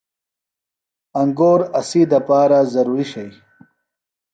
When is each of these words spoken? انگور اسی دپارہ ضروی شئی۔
انگور 1.21 1.59
اسی 1.79 2.01
دپارہ 2.11 2.59
ضروی 2.73 3.03
شئی۔ 3.11 3.31